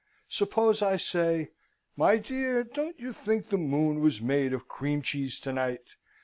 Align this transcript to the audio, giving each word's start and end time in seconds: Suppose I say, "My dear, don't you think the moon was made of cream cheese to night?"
Suppose 0.29 0.81
I 0.81 0.97
say, 0.97 1.49
"My 1.95 2.17
dear, 2.17 2.63
don't 2.63 2.99
you 2.99 3.13
think 3.13 3.49
the 3.49 3.57
moon 3.57 3.99
was 3.99 4.19
made 4.19 4.51
of 4.51 4.67
cream 4.67 5.03
cheese 5.03 5.37
to 5.41 5.53
night?" 5.53 5.83